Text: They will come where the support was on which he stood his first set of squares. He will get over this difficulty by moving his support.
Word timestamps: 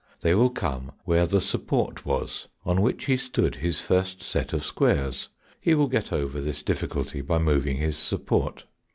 They 0.21 0.33
will 0.33 0.49
come 0.49 0.93
where 1.05 1.27
the 1.27 1.39
support 1.39 2.07
was 2.07 2.47
on 2.65 2.81
which 2.81 3.05
he 3.05 3.17
stood 3.17 3.57
his 3.57 3.81
first 3.81 4.23
set 4.23 4.51
of 4.51 4.65
squares. 4.65 5.29
He 5.59 5.75
will 5.75 5.87
get 5.89 6.11
over 6.11 6.41
this 6.41 6.63
difficulty 6.63 7.21
by 7.21 7.37
moving 7.37 7.77
his 7.77 7.97
support. 7.97 8.65